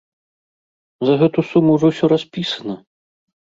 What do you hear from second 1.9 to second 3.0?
ўсё распісана!